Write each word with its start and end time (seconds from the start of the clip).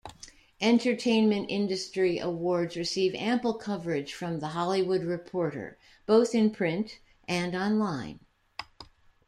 Entertainment-industry 0.61 2.17
awards 2.17 2.75
receive 2.75 3.13
ample 3.13 3.53
coverage 3.53 4.15
from 4.15 4.39
"The 4.39 4.47
Hollywood 4.47 5.03
Reporter", 5.03 5.77
both 6.07 6.33
in 6.33 6.49
print 6.49 6.97
and 7.27 7.55
online. 7.55 8.19